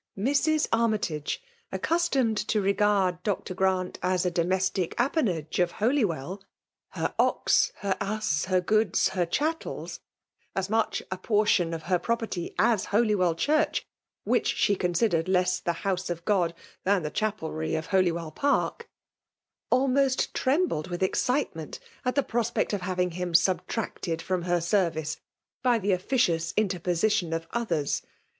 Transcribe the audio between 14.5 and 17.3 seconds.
she consideied less the House of God than the